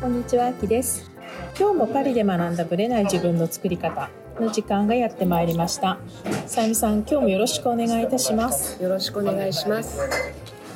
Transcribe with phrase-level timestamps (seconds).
[0.00, 1.10] こんにちは、あきです。
[1.58, 4.08] 今日もパリで学んだブレない自分の作り方
[4.40, 5.98] の時間がやってまいりました。
[6.46, 8.82] さゆみさん、今日もよろしくお願いいたします。
[8.82, 10.00] よろしくお願いします。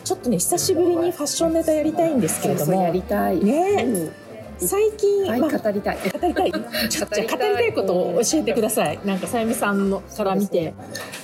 [0.04, 3.42] ちょっとね、久しぶりにファッションネタやりたいんですけれどもそうそうやり、たい。
[3.42, 4.23] ねうん
[4.58, 5.98] 最近、はい、まあ語りたい。
[6.20, 6.52] 語りたい。
[6.88, 8.98] ちょっと語りたいことを教えてください。
[9.04, 10.74] なんかさゆみさんのから見て。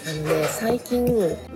[0.07, 1.07] あのね、最近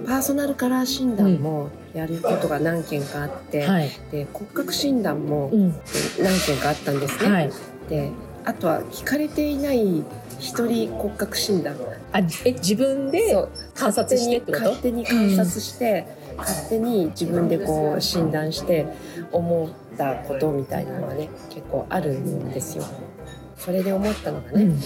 [0.06, 3.90] パーソナルカラー診断もやることが何件かあって、はい。
[4.10, 5.74] で骨格診断もうん。
[6.20, 7.30] 何件かあったんですね。
[7.30, 7.50] はい。
[7.88, 8.10] で、
[8.44, 10.04] あとは聞かれていない
[10.38, 11.76] 一人骨格診断。
[12.12, 13.34] あ、え、自分で
[13.74, 14.64] 観察してってこと？
[14.64, 16.06] 勝手に観察して、
[16.36, 18.86] 勝手に自分でこう診断して
[19.32, 22.84] 思ったことみたいなのがね結構あるんですよ。
[23.56, 24.80] それで思ったのがね、うん。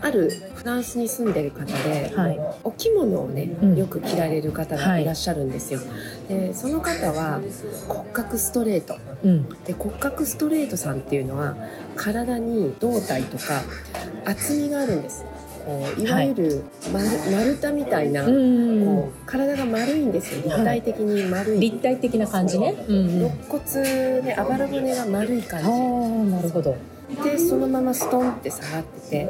[0.00, 2.38] あるフランスに住んでる方で、はい。
[2.62, 5.80] お着物をね、うんよく着られる方がいらっしゃるんですよ。
[6.28, 7.40] でその方は
[7.88, 9.48] 骨格ストレートうん。
[9.64, 11.56] で骨格ストレートさんっていうのは
[11.96, 13.62] 体に胴体とか
[14.24, 15.24] 厚みがあるんです。
[15.68, 16.10] こうい。
[16.10, 20.42] わゆる丸,、丸太みたいな、うんこう体が丸いんですよ。
[20.44, 22.74] 立体的に丸い、立体的な感じね。
[22.88, 25.66] 肋骨であばら骨が丸い感ああ、
[26.36, 26.74] なるほど。
[27.24, 29.28] じでそのままストンって下がってて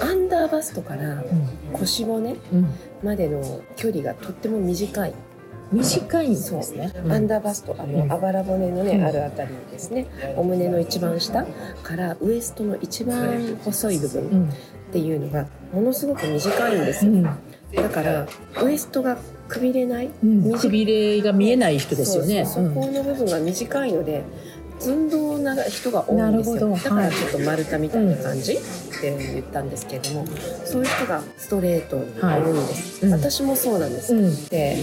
[0.00, 1.78] アンダーバストからうん。
[1.78, 2.66] 腰骨うん。
[3.02, 5.14] までの距離がとっても短い、
[5.72, 6.92] 短いんですね。
[7.04, 7.12] うん。
[7.12, 8.12] アンダーバストあの、うん。
[8.12, 9.04] あばら骨のね、うん。
[9.04, 10.06] あるあたりですね。
[10.36, 11.46] お胸の一番下
[11.82, 14.48] からウエストの一番細い部分うん。
[14.48, 14.52] っ
[14.90, 17.12] ていうのがものすごく短いんですよ。
[17.12, 17.22] うん。
[17.22, 18.26] だから
[18.62, 20.58] ウエストがくびれないうん。
[20.58, 22.44] くびれが見えない人ですよね。
[22.46, 24.24] そこの部分が短いので
[24.78, 26.68] 寸胴な人が多いんですなるほど。
[26.68, 28.56] よだからちょっと丸太みたいな感じっ
[29.00, 30.26] て言ったんですけれども、
[30.64, 33.12] そういう人がストレートに多いんです、はい。
[33.12, 33.20] うん。
[33.20, 34.46] 私もそうなんです、うん。
[34.46, 34.76] で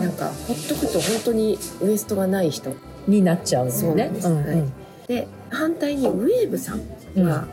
[0.00, 2.72] なんかほっとくと本当にウエストがない人。
[3.08, 3.88] になっちゃうんですね。
[3.88, 4.28] そうなんです。
[4.28, 4.72] うんはい。
[5.08, 6.78] で反対にウェーブさん
[7.24, 7.46] は、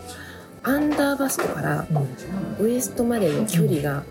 [0.64, 4.04] アンダーバストからうんウエストまでの距離が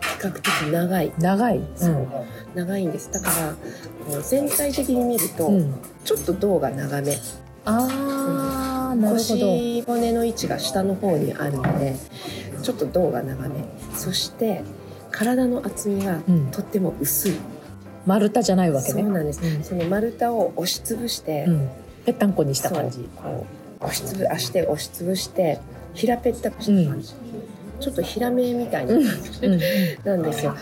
[0.00, 1.60] 比較的長い、長い。
[1.76, 2.08] そう
[2.54, 3.54] 長いんですだから
[4.06, 5.56] こう全体的に見ると、うん。
[5.56, 5.74] うん。
[6.04, 7.16] ちょっと胴が長め
[7.64, 9.46] ああ、なるほど。
[9.46, 11.96] 腰骨の位置が下の方にあるので
[12.62, 13.64] ちょっと胴が長め
[13.94, 14.62] そして
[15.10, 17.34] 体の厚みがうんとっても薄い、
[18.04, 19.02] 丸太じゃないわけね。
[19.02, 21.70] そうなんです、うんその丸太を押しつぶして、うん。
[22.04, 23.08] ぺったんこにした感じ。
[23.16, 23.46] こ
[23.80, 25.60] う押しつぶ足で押しつぶして
[25.94, 27.14] 平ぺったくした感じ、
[27.80, 29.60] ちょっと平目みたいな感じ、うん。
[30.04, 30.54] なんですよ。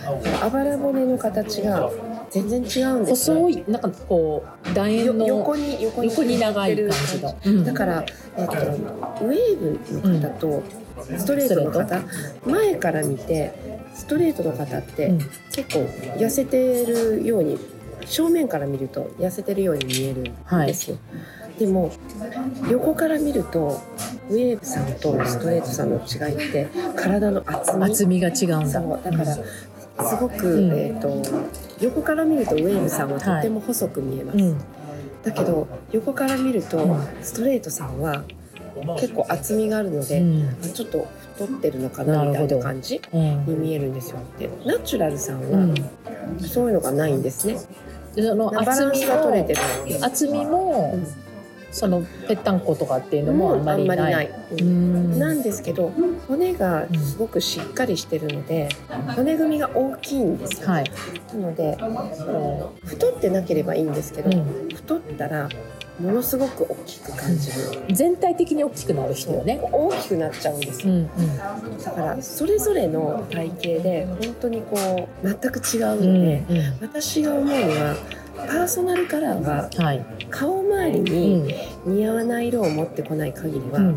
[0.43, 1.91] あばら骨の形が
[2.31, 7.37] 全然違うんですよ細い、なんかこう、楕円よの横に横に横に長い感じの。
[7.45, 7.65] うん。
[7.65, 8.05] だから、
[8.37, 10.63] えっと、ウェーブの方と
[11.19, 12.03] ストレートの方、
[12.47, 13.53] 前から見て
[13.95, 15.19] ストレートの方ってうん。
[15.53, 15.81] 結構
[16.17, 17.59] 痩せてるように
[18.07, 20.97] 正面から見ると痩せてるように見えるんですよ、
[21.59, 21.93] でも
[22.71, 23.81] 横から見ると
[24.31, 28.81] ウェーブさんとストレートさんの違いって体の厚み厚みが違うんだ。
[28.81, 30.73] そうだからすごく、うん。
[30.73, 31.23] えー、と
[31.81, 34.59] 横から見るとウェーブさんはとても細く見えます、うん。
[35.23, 37.07] だけど横から見るとうん。
[37.23, 38.25] ストレートさんは
[38.99, 40.73] 結構厚みがあるので、うん。
[40.73, 43.47] ちょっと太ってるのかなみたいな感じうん。
[43.47, 44.19] に見えるんですよ。
[44.39, 45.71] でナチュラルさんうん。
[45.71, 45.77] は
[46.41, 47.59] そういうのがないんですね、
[48.15, 51.22] でその厚みが取れてもる厚みも、うん
[51.73, 54.27] そのぺったんことかっていうのもあんまりない。
[54.53, 55.19] ううんん。
[55.19, 55.91] なんですけど
[56.29, 58.69] 骨がすごくしっかりしてるので
[59.17, 60.85] 骨組みが大きいんですよ、はい。
[61.35, 61.77] なので
[62.85, 65.49] 太ってなければいいんですけど、うん太ったら
[66.01, 67.59] ものすごく大きく感じる、
[67.95, 69.61] 全体的に大きくなる人よね。
[69.71, 71.09] 大きくなっちゃうんですようん
[71.85, 76.15] だからそれぞれの体型で本当にこう全く違ううん。
[76.15, 76.57] ので、うん。
[76.57, 77.95] うん私が思うには
[78.47, 80.05] パーソナルカラーがはい。
[80.31, 81.49] 顔周りうにん。
[81.87, 83.97] 似合わない色を持ってこない限りは、うん。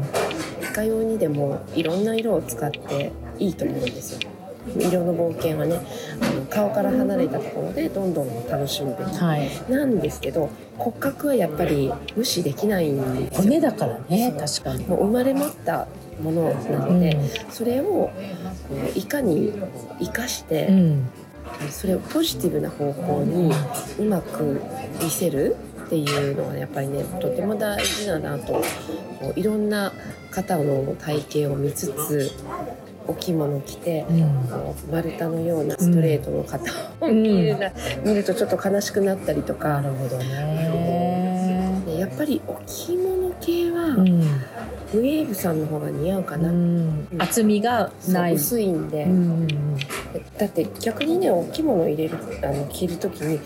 [0.61, 4.29] いかようにでもいろんな色を使っていいと思うんですよ
[4.78, 5.79] 色の冒険はね
[6.22, 9.49] あの顔から離れたところでどんどん楽しむべきはい。
[9.72, 14.85] なんですけど骨格はやっぱり無視できないんですよ骨だからね、確かに。
[14.87, 15.87] もう生まれ持った
[16.22, 17.17] ものなので、
[17.52, 18.11] それをこ
[18.96, 19.53] ういかに
[19.99, 21.09] 生かして、うん。
[21.70, 23.52] それをポジティブな方向に
[24.00, 24.62] うまく
[25.02, 25.56] 見せる
[25.86, 28.62] っていうのがやっぱりねとても大事だなと
[29.36, 29.94] いろんな
[30.32, 32.32] 方の体型を見つつ
[33.08, 34.92] お着物着て、うん。
[34.92, 36.59] 丸太のようなストレートの方
[37.02, 37.72] を見るな、
[38.03, 40.26] 見るとちょっと悲しくなったりとなか、るほどね。
[41.86, 44.22] ねやっぱりお着物系は、うん。
[44.96, 47.08] ウェーブさんの方が似合うかうな、ん。
[47.18, 48.34] 厚みがない。
[48.36, 49.47] 薄いんで、うん。
[50.38, 53.40] だって逆にねお着物入れるあの着る時に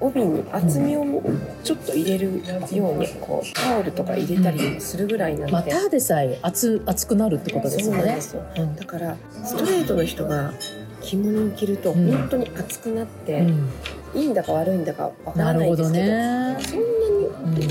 [0.00, 1.04] 帯に厚みを
[1.64, 2.26] ちょっと入れる
[2.74, 8.42] ようにこうタオルとか入れたりするぐらいなんで、まあ、ただでさえ熱熱くなるってことですそうよねなんですよ。
[8.56, 8.76] うん。
[8.76, 10.52] だからストレートの人が
[11.02, 12.10] 着物を着るとうん。
[12.12, 13.68] 本当に熱くなって、うん。
[14.14, 16.56] いいんだか悪いんだかわからないですけどね。
[16.60, 17.66] そんなに美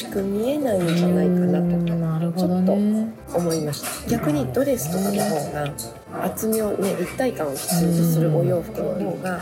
[0.00, 3.12] しく見えないんじゃないかなうんとなるほどね。
[3.34, 4.10] 思いました。
[4.10, 9.40] 逆にドレスとかの方が厚みをね立体感を必要とするお洋服の方が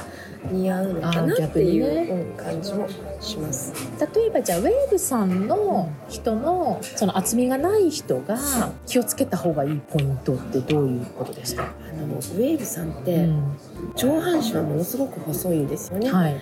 [0.51, 2.89] 似合うのかなっていう、感じも
[3.21, 3.73] します。
[4.15, 8.39] 例えばじゃあウェーブさんの人のその厚みがない人が
[8.87, 13.57] 気をつけた方がいいポイントってどういうことですか、あのウェーブさんってうん。
[13.95, 16.41] 上半身はものすごく細いんですよね、はい、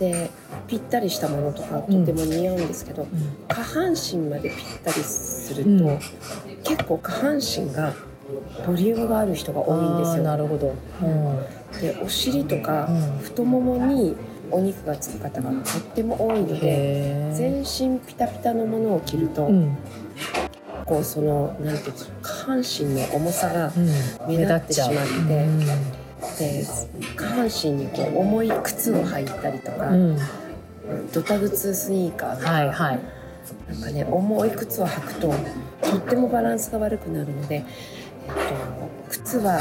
[0.00, 0.30] で
[0.66, 3.08] ぴったりしたものとかとても似合うんですけど、うん。
[3.48, 5.98] 下半身までぴったりすると、うん。
[6.64, 7.92] 結構下半身が
[8.66, 10.22] ボリュームがある人が多いんですよ。
[10.22, 11.80] なるほど、うん。
[11.80, 13.18] でお尻とかうん。
[13.18, 14.16] 太ももに
[14.50, 15.62] お肉がつく方がとっ
[15.94, 19.76] ても多いので全身ピタピタのものを着ると、うん。
[20.86, 23.80] こうそのなんていうんですか下半身の重さがう
[24.24, 24.28] ん。
[24.28, 24.90] 目立ってしまっ
[25.28, 25.46] て
[26.44, 30.18] うんで下半身にこう重い靴を履いたりとか、うん。
[31.12, 33.00] ドタ靴スニーカーとか、はいはい。
[33.68, 35.34] なんかね重い靴を履くと
[35.82, 38.34] とってもバランスが悪くなるので、えっと、
[39.08, 39.60] 靴は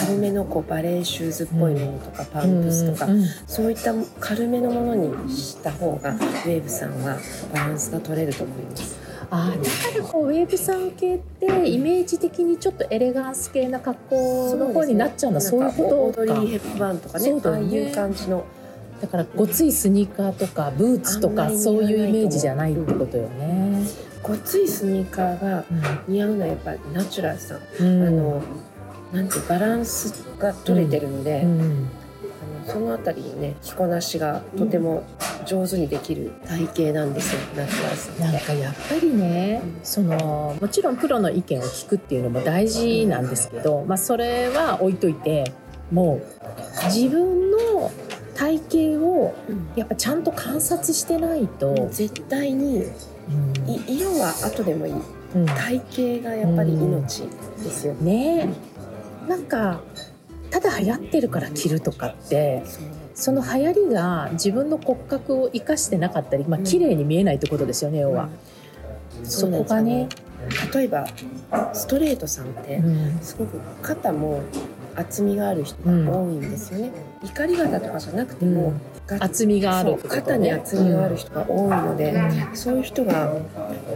[0.00, 3.26] 軽めのこうバレーシューズっぽいものとか、パンプスとか、うんうん。
[3.46, 7.18] そういった軽めのものにした方がウェーブさんは
[7.52, 8.97] バランスが取れると思います。
[9.30, 15.40] あーだからこうウェーブさん系ってイメージ的にちょっとエレガンス系な格好の方になっちゃうんだ。
[15.40, 17.40] そう,、いうことオードリかー・ヘップバーンとかねね。
[17.44, 18.44] ああいう感じの
[19.00, 23.86] だからごついスニーカーとかブーツとかそういいうイメージじゃないってことよね。
[24.22, 25.64] ごついスニーカーが
[26.06, 28.06] 似合うのはやっぱりナチュラルさん、うん。
[28.06, 28.42] あの
[29.12, 31.50] なんていうバランスが取れてるので、うん。
[31.50, 31.84] あの
[32.68, 35.04] そのあたりのね着こなしがとても
[35.46, 38.32] 上手にできる体型なんですよ、ナチュラル。
[38.32, 45.52] なんかやっぱりねそのもちろんプロの意見を聞くっていうのも大事なんですけど、まあ、それは置いといて
[45.90, 47.90] もう自分の
[48.34, 49.34] 体型を
[49.74, 52.84] やっぱちゃんと観察してないと、もう絶対に
[53.86, 54.94] 色は後でもいい。
[55.34, 55.46] うん。
[55.46, 55.82] 体
[56.22, 57.22] 型がやっぱり命
[57.62, 58.48] ですよ、ね。
[59.26, 59.80] えなんか
[60.50, 62.62] ただ流行ってるから着るとかって
[63.14, 66.64] その流行りが自分の骨格を生かしてなかったり、まあうん。
[66.64, 68.28] 綺麗に見えないってことですよね、要は。
[69.24, 70.08] そこがね、
[70.72, 71.06] 例えば
[71.72, 73.18] ストレートさんってうん。
[73.20, 74.40] すごく肩も
[74.94, 76.92] 厚みがある人が多いんですよね、
[77.24, 78.76] 怒り肩とかじゃなくても、が
[79.20, 79.96] 厚みがある。
[79.96, 82.14] 肩に厚みがある人が多いので、
[82.54, 83.48] そういう人がなんて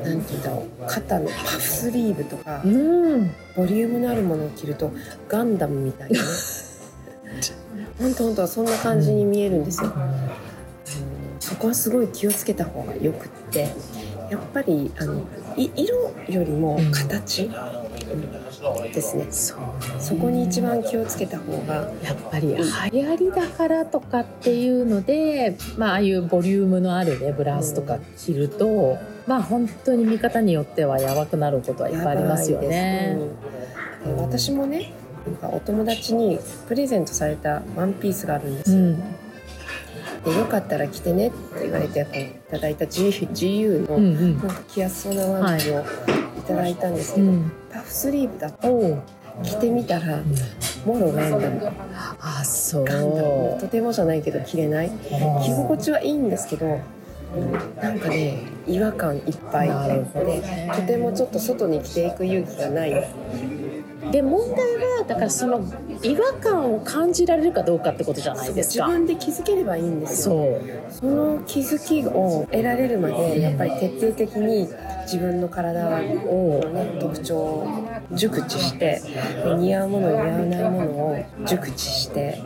[0.03, 4.93] 言うんだろう肩のパフスリーブとか、うん、ボリュームのあるものを着ると
[5.29, 6.19] ガンダムみたいな。
[6.19, 6.25] ね
[7.99, 9.93] 本当本当そんな感じに見えるんですよ、
[11.41, 13.75] そこはすごい気をつけた方がよくって
[14.31, 15.23] やっぱりあのい
[15.57, 17.53] 色よりも形、うん。
[18.93, 19.27] ですね。
[19.31, 19.59] そう
[19.99, 22.65] そこに一番気をつけた方がやっぱり流
[23.03, 33.19] 行りだからとかっていうので、まあ、ああいうボリュームのあるねブラウスとか着ると、まあ本当に見方によってはやばくなることはいっぱいありますよね。
[34.05, 34.17] うん。
[34.17, 34.93] で私もね
[35.43, 39.03] お友達にプレゼントされたワンピースがあるんですよ、うん、
[40.25, 46.43] でよかったら着てねって言われてこういただいた GU の、なんか着やすそうなワンピをい。
[46.47, 49.03] ただいたんですけど、うん、パフスリーブだと
[49.43, 50.23] 着てみたら
[50.85, 51.73] もろガンダム
[52.21, 52.85] あそう。
[52.85, 54.91] ガンダムとてもじゃないけど着れない。
[54.91, 56.81] 着心地はいいんですけど
[57.81, 59.69] なんかね違和感いっぱい。
[59.69, 60.71] でね。
[60.75, 62.93] とてもちょっと外に着ていく勇気がない
[64.11, 64.57] で問題
[64.99, 65.65] はだからその
[66.03, 68.89] 違和感を感じられるかどうかってことじゃないです自か。
[68.89, 70.35] 分で気づければいいんですよ。
[70.35, 70.93] そう。
[70.93, 74.69] その気づきを得られるまでやっぱり徹底的に
[75.03, 75.87] 自分の体
[76.27, 77.67] を、ね、特徴を
[78.13, 79.01] 熟知して
[79.45, 82.43] で似合うもの似合わないものを熟知して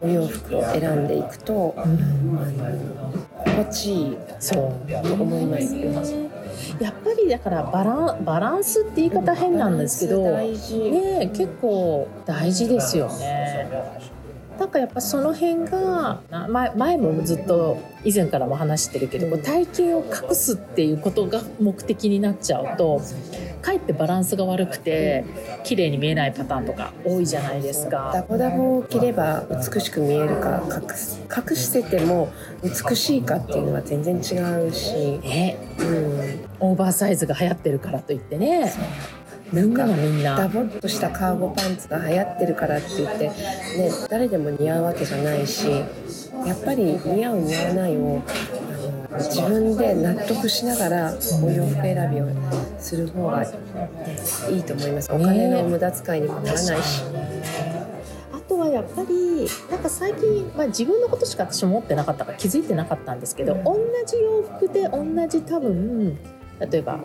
[0.00, 1.96] お洋服を選んでいくと、あの
[3.44, 6.14] 心地いいそうと思います。
[6.80, 13.68] やっぱりだからバランバランスって言い方変なんですけど、ね結構大事ですよね。
[14.58, 23.02] なんかやっぱその辺がな前前もずっと以前からも話してるけど、こう体型を隠すっていうことが目的になっちゃうと
[23.60, 25.24] かえってバランスが悪くて
[25.64, 28.24] 綺麗に見えないパターンとか多いじゃないですダか。
[28.28, 34.18] ボダボを着れば美しく見えるか隠す隠してても美しいかっていうのは全然違
[34.66, 38.72] うし、ね、うん、オーバーサイズが流行ってるからといってね。
[39.52, 43.32] みんながみんダなボっとしたカーゴパンツが流行ってるからって言って、ね、
[44.10, 45.86] 誰でも似合うわけじゃないしや
[46.52, 48.22] っぱり似合う似合わないを
[49.18, 52.26] 自分で納得しながらお洋服選びを
[52.78, 53.48] する方が、ね、
[54.50, 57.02] いいと思いますお金の無駄遣いにもならないし。
[58.32, 63.74] あとはやっぱりなんか最近、まあ、自分のことしか私も持ってなかったから気づいてなかったんですけど、うん同
[64.06, 66.16] じ洋服で同じ多分
[66.60, 67.00] 例えば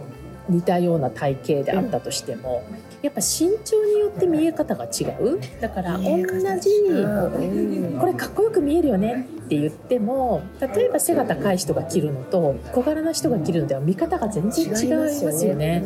[0.50, 2.63] 似たような体型であったとしても、
[3.01, 5.39] やっぱ身長によって見え方が違う。
[5.60, 7.96] だから同じう。
[7.96, 15.84] んこれかっこよく見えるよねって言っても例えば背が高い人が着るのと小柄な人が着るのでは見方が全然違いますよね。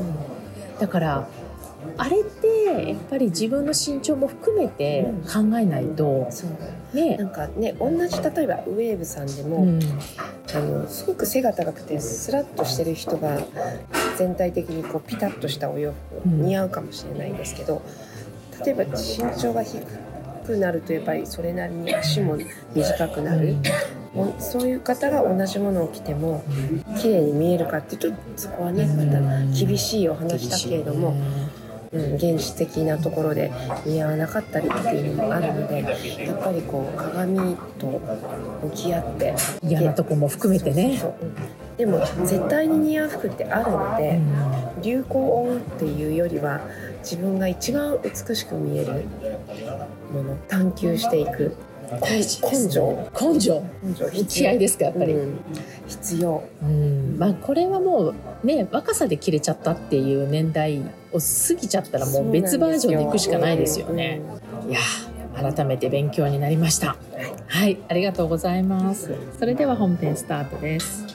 [0.80, 1.28] だから
[1.98, 2.45] あれって
[2.76, 6.30] やっぱり自分の身長も含めて考えないと。
[6.94, 7.18] ね。
[7.18, 9.80] なんかね同じ例えばウェーブさんでも、うん。
[10.54, 13.40] あのすごく背が高くてスラッとしてる人が
[14.18, 16.42] 全体的にこうピタッとしたお洋服うん。
[16.44, 17.82] 似合うかもしれないんですけど、
[18.64, 19.82] 例えば身長が低
[20.46, 22.38] くなるとやっぱりそれなりに足も
[22.74, 23.56] 短くなる、
[24.40, 26.44] そういう方が同じものを着ても
[27.02, 31.16] 綺麗に見えるかっていうとそこはねまた厳しいお話だけれども、
[31.96, 33.52] うん、現実的なところで
[33.86, 35.82] 似合わなかったりっていうのもあるので
[36.26, 38.02] やっぱりこう鏡と
[38.64, 39.34] 向き合って
[39.64, 41.02] 嫌なとこも含めてね。
[41.78, 44.20] でも絶対に似合う服ってあるので、
[44.82, 46.62] 流行を追うっていうよりは
[47.00, 49.06] 自分が一番美しく見える
[50.14, 51.56] もの探求していく
[52.02, 55.40] 大事根性根性根性打ち合いですかやっぱり、うん
[55.88, 64.20] 必要うんまあこれはもうね若さで切れちゃったっていう年代を過ぎちゃったらもう別バージョンでいくしかないですよね。
[64.68, 66.96] いやー改めて勉強になりました。
[67.48, 69.14] はい、ありがとうございます。
[69.38, 71.06] それでは本編スタートです。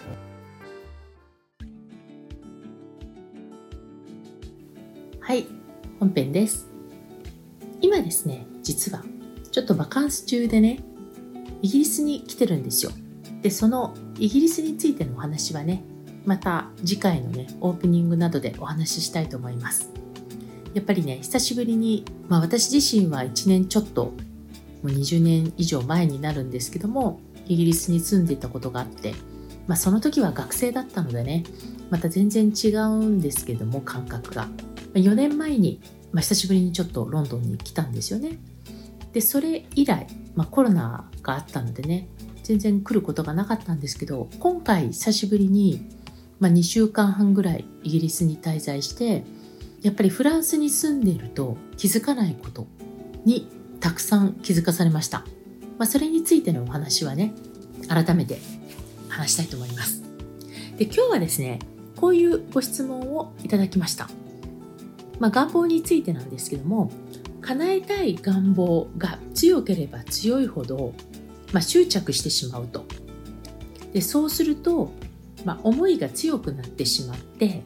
[5.20, 5.46] はい、
[5.98, 6.68] 本編です。
[7.80, 9.02] 今ですね、実は
[9.50, 10.80] ちょっとバカンス中でね、
[11.62, 12.92] イギリスに来てるんですよ。
[13.42, 15.82] で、そのイギリスについてのお話はね、
[16.24, 19.90] また次回のね、オープニングなどでお話ししたいと思います。
[20.74, 24.14] やっぱりね、久しぶりに、まあ私自身は1年ちょっと、も
[24.84, 29.14] う20年以上前になるんですけども、イギリスに住んでいたことがあって、
[29.66, 31.44] まあその時は学生だったのでね、
[31.90, 34.48] また全然違うんですけども、感覚が。
[34.94, 35.80] 4年前に、
[36.12, 38.38] まあ、久しぶりにちょっとロンドンに来たんですよね。
[39.12, 42.08] で、それ以来、まあコロナがあったのでね、
[42.42, 45.88] 全然来ることがなかったんですけど、今回久しぶりに、
[46.38, 49.24] まあ2週間半ぐらいイギリスに滞在して、
[49.82, 52.66] やっぱりフランスに住んでいると気づかないこと
[53.24, 53.48] に
[53.80, 55.24] たくさん気づかされました。
[55.78, 57.32] まあ、それについてのお話はね、
[57.88, 58.38] 改めて
[59.08, 60.02] 話したいと思います。
[60.76, 61.58] で、今日はですね、
[61.96, 64.10] こういうご質問をいただきました。
[65.18, 66.90] まあ、願望についてなんですけども、
[67.50, 70.94] 叶えたい願望が強ければ強いほど、
[71.52, 72.84] まあ、執着してしまうと。
[73.92, 74.92] で、そうすると、
[75.44, 77.62] まあ、思いが強くなってしまって、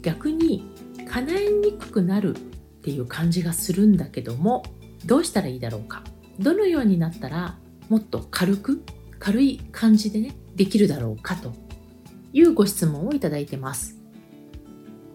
[0.00, 0.64] 逆に
[1.06, 2.40] 叶えにくくなるっ
[2.82, 4.62] ていう感じがするんだけども
[5.04, 6.04] どうしたらいいだろうか
[6.38, 8.84] どのようになったらもっと軽く
[9.18, 11.52] 軽い感じでねできるだろうかと
[12.32, 13.96] いうご質問をいただいてます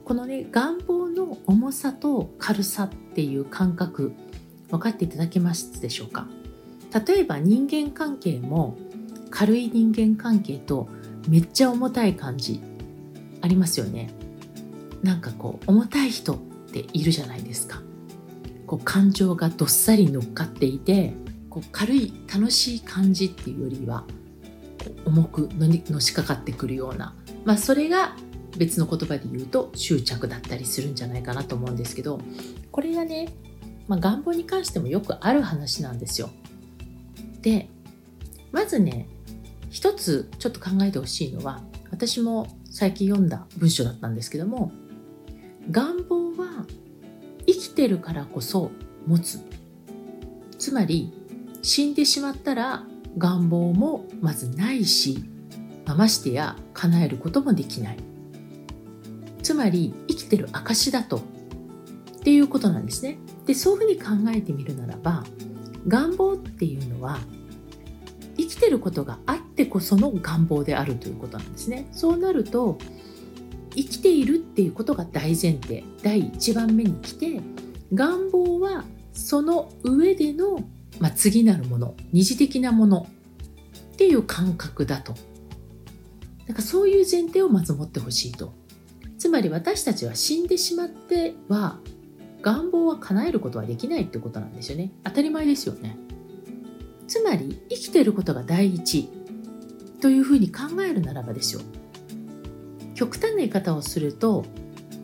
[0.06, 4.14] このね願望の重さと軽さっていう感覚
[4.70, 6.28] 分かっていただけますでしょうか？
[7.08, 8.78] 例えば人間関係も
[9.30, 10.90] 軽い人間関係と
[11.28, 12.62] めっちゃ重たい感じ
[13.42, 14.10] ありますよね。
[15.02, 16.38] なんかこう重たい人っ
[16.72, 17.82] ているじゃないですか。
[18.68, 21.14] こう感情がどっさり乗っかっていて
[21.50, 24.06] こう軽い楽しい感じっていうよりは
[25.06, 28.16] 重くのにのしかかってくるような、まあ、それが
[28.58, 32.20] 別の言葉で言うと執着だったりするんじゃないかなと思うんですけど
[32.72, 33.30] これがね、
[33.88, 36.30] まあ、願望に関してもよくある話なんですよ。
[37.42, 37.70] で
[38.52, 39.08] まずね
[39.70, 44.72] 一つちょっと考えてほしいのは私も最近読んだ文章だったんですけども
[45.70, 46.66] 願望は
[47.46, 48.72] 生きてるからこそ
[49.08, 49.40] 持つ
[50.58, 51.14] つまり
[51.62, 52.86] 死んでしまったら
[53.18, 55.24] 願望もまずないし
[55.86, 57.98] まあましてや叶えることもできない
[59.42, 61.22] つまり生きてる証だと。
[62.22, 63.18] っていうことなんですね。
[63.46, 65.24] でそういうふうに考えてみるならば
[65.88, 67.20] 願望っていうのは
[68.38, 71.88] 生きてることがあってこその願望であるということなんですね。
[71.92, 72.78] そうなると
[73.76, 77.42] 生きているっていうことが大前提第一番目に来て
[77.94, 78.84] 願望は
[79.14, 80.64] その上での、
[81.00, 83.08] まあ、次なるもの二次的なもの
[83.94, 85.16] っていう感覚だと。
[86.48, 88.54] なんかそういう前提をまず持ってほしいと。
[89.22, 91.78] つまり私たちは死んでしまっては
[92.42, 94.90] 願望は叶えることはできないってことなんですよね。
[95.04, 95.96] 当たり前ですよね。
[97.08, 99.10] つまり生きていることが第一
[100.02, 101.62] というふうに考えるならばですよ。
[102.96, 104.44] 極端な言い方をすると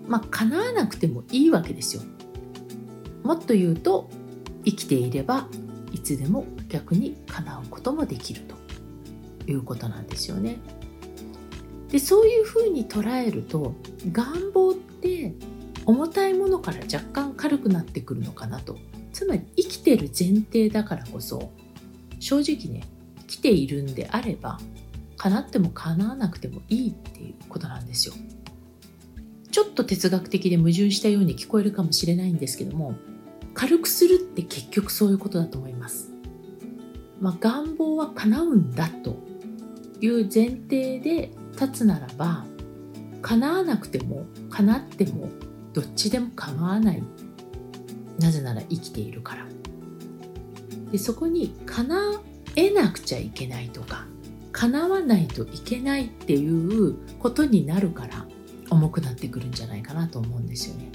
[0.08, 2.02] まあ叶わなくてもいいわけですよ。
[3.22, 4.10] もっと言うと
[4.66, 5.48] 生きていれば
[5.92, 8.56] いつでも逆に叶うこともできると
[9.46, 10.58] いうことなんですよね。
[11.92, 13.74] でそういうふうに捉えると
[14.12, 15.34] 願望って
[15.86, 18.78] 重たいものから若干軽くなってくるのかなと。
[19.18, 21.52] つまり生きてる前提だからこそ
[22.20, 22.84] 正直ね
[23.26, 24.60] 来ているんであれば
[25.18, 28.14] 叶っても叶わなくてもいいっていうことなんですよ。
[29.50, 32.94] ちょっと哲学的で矛盾したように聞こえるかもしれないんですけども
[33.56, 36.12] 軽くするって結局そういうことだと思います、
[37.20, 39.18] まあ、願望は叶うんだと
[40.00, 42.46] いう前提で立つならば
[43.22, 45.30] 叶わなくても叶っても
[45.74, 47.04] どっちでも構わない。
[48.20, 49.46] なぜなら生きているから。
[50.92, 52.22] でそこに叶
[52.56, 54.06] えなくちゃいけないとか
[54.54, 58.26] 叶わないといけないっていうことになるから
[58.70, 60.90] 重くなってくるんじゃないかなと思うんですよね。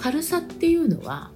[0.00, 1.30] 軽さっていうのは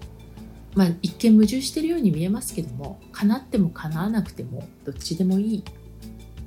[0.75, 5.65] まあ一見矛盾してるように見えますけども叶っても叶わなくてもどっちでもいい。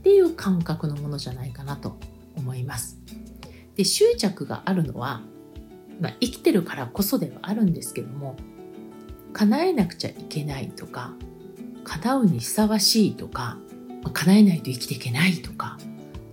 [0.06, 1.98] っていう感覚のものじゃないかなと
[2.36, 3.00] 思います。
[3.76, 5.22] で執着があるのは
[6.00, 8.36] まあ、生きてるからこそではあるんですけども
[9.34, 11.14] 叶えなくちゃいけないとか
[11.84, 13.58] 叶うにふさわしいとか、
[14.04, 15.78] ま、叶えないと生きていけないとか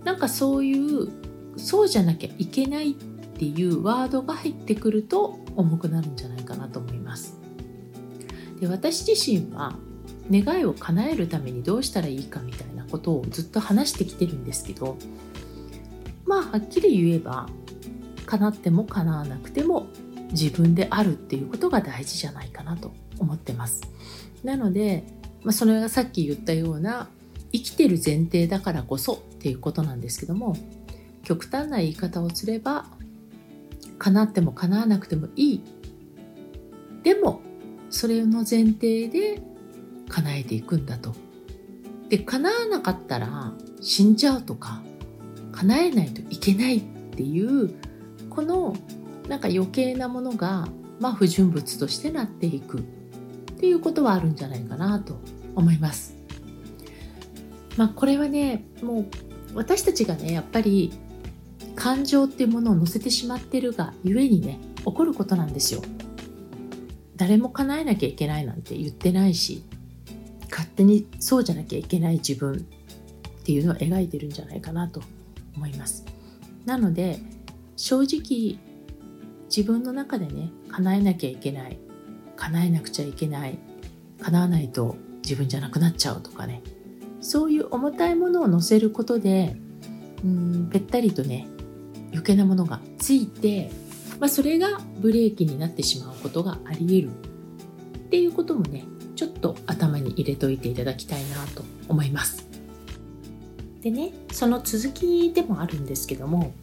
[0.03, 1.09] なんかそういう
[1.57, 7.39] そうじゃなきゃいけないっていうワードが入ってくると重くなるんじゃないかなと思います。
[8.59, 9.75] で私自身は
[10.31, 14.97] 願いを叶えるためにどうしたらいいかみたいことをずっと話してきてるんですけど
[16.27, 17.49] まあはっきり言えば
[18.27, 19.87] 叶っても叶わなくても
[20.29, 23.81] 自分であるっていうことが大事じゃないかなと思ってます。
[24.43, 25.05] なので、
[25.43, 27.07] まあ、それがさっき言ったような
[27.51, 30.55] 生きてる前提だからこそっていうことなんですけども
[31.23, 32.85] 極端な言い方をすれば
[33.97, 35.61] 叶っても叶わなくてもいい
[37.03, 37.41] でも
[37.89, 39.41] それの前提で
[40.09, 41.15] 叶えていくんだと
[42.13, 44.83] で叶わなかったら死んじゃうとか
[45.51, 47.73] 叶えないといけないっていう
[48.29, 48.75] この
[49.27, 50.67] なんか余計なものが、
[50.99, 52.81] まあ、不純物としてなっていくっ
[53.57, 55.19] ていうことはあるんじゃないかなと
[55.55, 56.15] 思います。
[57.77, 59.05] まあ、これはねもう
[59.55, 60.93] 私たちがねやっぱり
[61.73, 65.81] 感情っていうものを乗せてしまってるがゆえにね起こることなんですよ。
[67.15, 69.65] 誰も叶えなきゃいけないなんて言ってないし
[70.53, 72.67] 勝手にそうじゃなきゃいけない自分
[73.39, 75.01] っていうのを描いてるんじゃないかなと
[75.55, 76.05] 思います。
[76.65, 77.19] なので
[77.75, 78.59] 正直
[79.45, 81.79] 自分の中でね叶えなきゃいけない
[82.35, 83.57] 叶えなくちゃいけない
[84.21, 86.61] 叶わないと自分じゃなくなっちゃうとかね
[87.19, 89.55] そういう重たいものを乗せることで
[90.23, 91.47] うんぺったりとね
[92.11, 93.71] 余計なものがついて、
[94.19, 97.09] まあ、それがブレーキになってしまうことがあり得る
[97.97, 98.85] っていうこともね
[99.23, 102.45] ちょっと頭に入れといていただきたいなと思います
[103.81, 106.53] でねその続きでもあるんですけども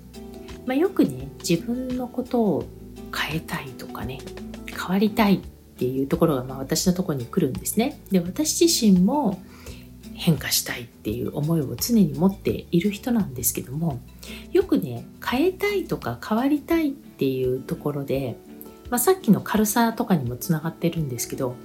[0.67, 2.65] まあ、よくね自分のことを
[3.13, 4.19] 変えたいとかね
[4.67, 8.01] 変わりたいっていうところがまあ私のところに来るんですね。
[8.11, 9.43] で私自身も
[10.15, 14.01] 変化したいっていう思いを常に持っている人なんですけども
[14.53, 18.37] よくね変えたいとか変わりたいっていうところで、
[18.91, 21.57] まあ、さっきの軽さとかにもつながってるんですけど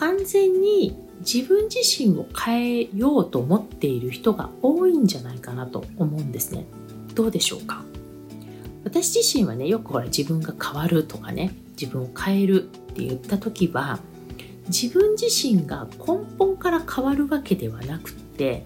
[0.00, 6.64] 完全に自分自身を変えようと思っている人が多いんじゃないかなと思うんですね。
[7.14, 7.84] どうでしょうか？
[8.82, 13.98] 私自身はねよくほら自分が変わるとかね自分を変えるって言った時は
[14.68, 18.64] 自分自身が根本から変わるわけではなくって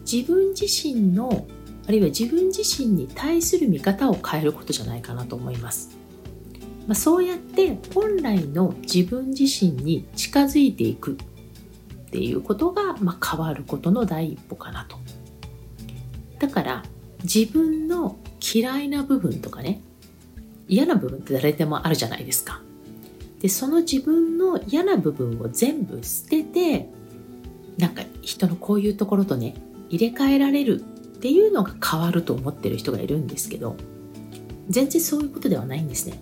[0.00, 1.46] 自分自身の
[1.86, 5.96] あるいは自分自身に対する見方を変えることじゃないかなと思います。
[6.86, 11.16] まあ、そうやって本来の自分自身に近づいていくっ
[12.10, 14.96] ていうことが、まあ、変わることの第一歩かなと。
[16.38, 16.82] だから
[17.22, 19.80] 自分の嫌いな部分とかね
[20.68, 22.60] 嫌な部分って誰でもあるじゃないですか。
[23.40, 26.88] でその自分の嫌な部分を全部捨てて
[27.78, 29.54] なんか人のこういうところとね
[29.90, 33.76] 入れ替えられるっていうのが変わると思ってる人がいるんですけど
[34.68, 36.18] 全然そういうことではないんですね。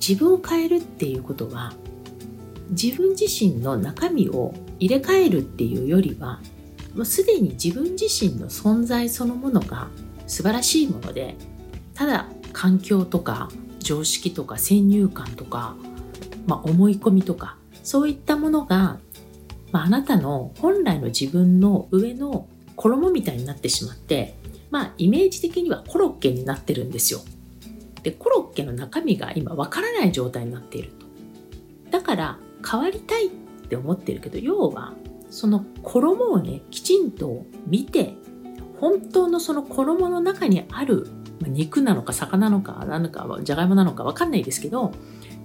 [0.00, 1.72] 自分を変えるっていうことは
[2.70, 6.40] 自分自身の中身を入れ替えるっていうよりは
[6.94, 9.88] もうすでに自分自身の存在そのものが
[10.26, 11.36] 素晴らしいもので
[11.94, 15.76] ただ環境とか常識とか先入観とか、
[16.46, 18.98] まあ、思い込みとかそういったものが、
[19.72, 24.36] まあ、あなたの本来の自分の上の衣みたいになってしまって
[24.70, 27.20] まあイメージ的にはコロッケになってるんですよ。
[28.02, 31.06] でコロッケの中身が今わからない状態になっていると。
[31.90, 33.30] だから変わりたいっ
[33.68, 34.94] て思ってるけど要は
[35.30, 38.14] その衣をねきちんと見て
[38.80, 41.08] 本当のその衣の中にある
[41.40, 44.92] ま肉なのか魚なのか何かじゃがいもなのか分かんないですけど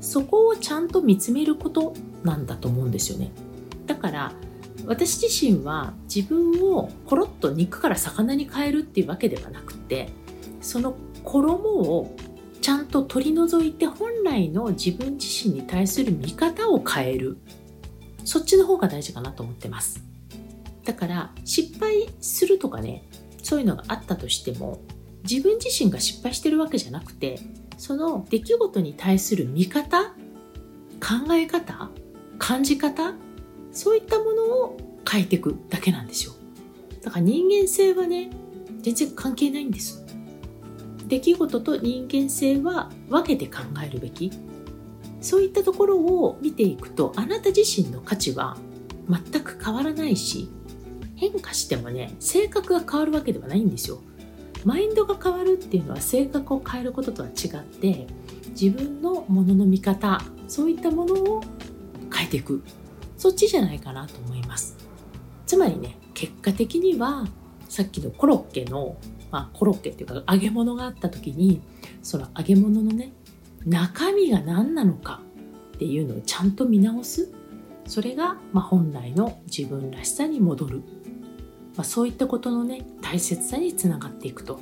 [0.01, 3.31] そこをちゃんと見つめることなんだと思うんですよね
[3.85, 4.33] だから
[4.85, 10.09] 私自身は自分をコロッと肉から魚に変えるっていうわけではなくて
[10.61, 12.15] その衣を
[12.63, 17.37] ちゃんと取り除いて本来の自分自身に対する見方を変える。
[18.23, 20.01] そっちの方が大事かなと思ってます。
[20.85, 23.03] だから失敗するとかね
[23.41, 24.79] そういうのがあったとしても
[25.29, 27.37] 自分自身が失敗してるわけじゃなくて
[27.77, 30.13] その出来事に対する見方
[31.01, 31.89] 考え方
[32.39, 33.13] 感じ方
[33.73, 34.77] そういったものを
[35.09, 36.31] 変えていくだけなんですよ。
[37.01, 38.29] だから人間性はね
[38.81, 40.02] 全然関係ないんです。
[41.07, 44.31] 出来事と人間性は分けて考えるべき？
[45.21, 48.57] そういったところを見ていくとあなた自身の価値は
[49.09, 50.49] 全く変わらないし
[51.15, 54.01] 変化してもね性格が変わるわけではないんですよ。
[54.65, 58.07] マインドが変わるっていうのは性格を変えることとは違って
[58.49, 61.41] 自分のものの見方そういったものを
[62.13, 62.63] 変えていく。
[63.17, 64.75] そっちじゃないかなと思います。
[65.45, 67.27] つまりね結果的には
[67.69, 68.97] さっきのコロッケの、
[69.33, 71.59] まあ、コロッケっていうか揚げ物があった時に
[72.03, 73.11] その揚げ物のね
[73.65, 75.21] 中身が何なのか
[75.75, 77.31] っていうのをちゃんと見直す。
[77.87, 80.83] それが、まあ、本来の自分らしさに戻る、
[81.75, 84.59] まあ、そういったことのね大切さにつながっていくと。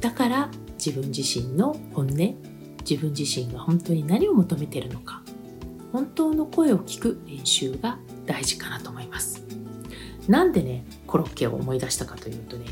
[0.00, 0.50] だから
[0.82, 2.14] 自分自身の本音
[2.88, 5.22] 自分自身が本当に何を求めてるのか
[5.92, 9.44] 本当の声を聞く練習が大事かなと思います。
[10.26, 12.64] なんでねコロッケを思い出したかというとね、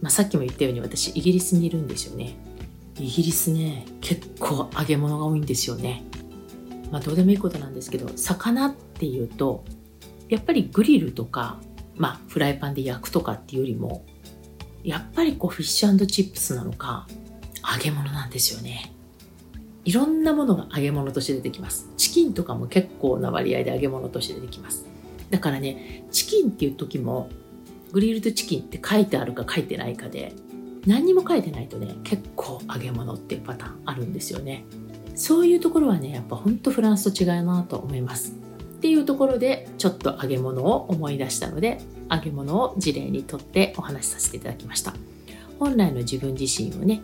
[0.00, 2.36] まあ、さっきも言ったように私イギリスにいるんですよね。
[2.98, 6.04] イギリスね結構揚げ物が多いんですよね。
[6.90, 9.64] まあどうでもいいことなんですけど魚っていうと
[10.28, 11.58] やっぱりグリルとか
[11.96, 14.04] まあフライパンで焼くとかっていうよりも
[14.82, 17.06] やっぱりこうフィッシュチップスなのか
[17.76, 18.92] 揚げ物なんですよね。
[19.84, 21.88] いろんなものが揚げ物として出てきます。
[21.96, 24.86] チキンとかも結構な割合で揚げ物として出てきます。
[25.30, 27.28] だからねチキンっていう時も
[27.92, 30.32] グリルドチキンって書いてあるか書いてないかで
[30.86, 34.64] 何にも書いてないとね結構揚げ物っていうパターンあるんですよね。
[35.14, 38.32] そういうところはねやっぱほんとフランスと違うなと思います。
[38.32, 44.94] っていうところでちょっと揚げ物を思い出したので揚げ物を事例にとってお話しさせていただきました。
[45.58, 47.02] 本来の自分自身をね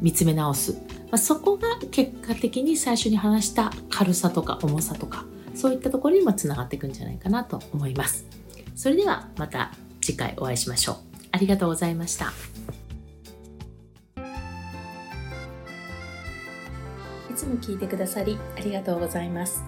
[0.00, 0.78] 見つめ直す、ま
[1.12, 8.24] あ、そこが結果的に最初に話した軽さとか重さとかそういったところにもつながっていくんじゃないかなと思います。
[8.74, 9.72] それではまた。
[10.10, 10.96] 次回お会いしましょう。
[11.30, 12.32] ありがとうございました。
[17.30, 19.62] いつも聞いてくださりありがとうございます。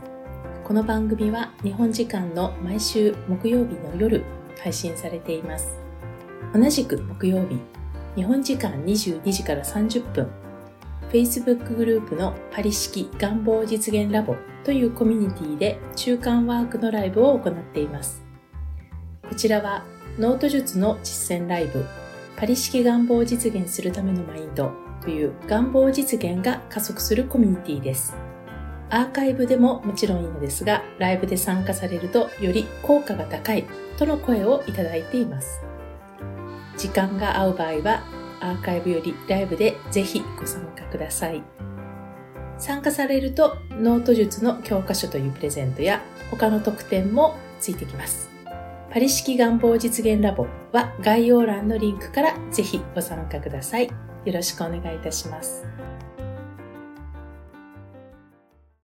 [0.64, 4.24] この番組は日本時間の毎週木曜日の夜
[4.60, 5.78] 配信されています。
[6.52, 7.60] 同じく木曜日
[8.16, 10.28] 日本時間22時から30分
[11.12, 18.22] Facebook グループのパリ式願望実現ラボというコミュニティで中間ワークのライブを行っています。
[19.28, 19.84] こちらは
[20.18, 21.86] ノート術の実践ライブ
[22.36, 28.14] パリ式願望を実現するためのマインドという願望実現が加速するコミュニティです。
[28.90, 33.64] アーカイブでももちろんいいのですが、ライブで参加されるとより効果が高い
[33.96, 35.60] との声をいただいています。
[36.76, 38.02] 時間が合う場合は、
[38.40, 41.42] アーカイブよりライブでぜひご参加ください。
[42.58, 48.31] 参加されると、ノート術の教科書というプレゼントや他の特典もついてきます。
[48.92, 53.86] パリ式願望実現ラボは概要欄のリンクからぜひご参加ください。
[53.86, 55.64] よろしくお願いいたします。